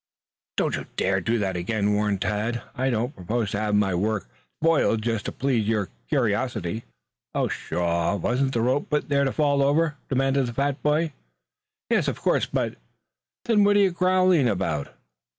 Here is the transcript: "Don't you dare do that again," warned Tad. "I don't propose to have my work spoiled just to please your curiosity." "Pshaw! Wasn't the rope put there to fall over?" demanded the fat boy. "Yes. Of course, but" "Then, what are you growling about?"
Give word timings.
"Don't 0.57 0.75
you 0.77 0.87
dare 0.95 1.21
do 1.21 1.37
that 1.37 1.55
again," 1.55 1.93
warned 1.93 2.23
Tad. 2.23 2.63
"I 2.73 2.89
don't 2.89 3.13
propose 3.15 3.51
to 3.51 3.59
have 3.59 3.75
my 3.75 3.93
work 3.93 4.27
spoiled 4.59 5.03
just 5.03 5.25
to 5.25 5.31
please 5.31 5.67
your 5.67 5.89
curiosity." 6.09 6.85
"Pshaw! 7.35 8.15
Wasn't 8.15 8.53
the 8.53 8.61
rope 8.61 8.89
put 8.89 9.09
there 9.09 9.25
to 9.25 9.31
fall 9.31 9.61
over?" 9.61 9.97
demanded 10.09 10.47
the 10.47 10.53
fat 10.55 10.81
boy. 10.81 11.13
"Yes. 11.91 12.07
Of 12.07 12.19
course, 12.19 12.47
but" 12.47 12.77
"Then, 13.45 13.63
what 13.63 13.75
are 13.77 13.81
you 13.81 13.91
growling 13.91 14.49
about?" 14.49 14.87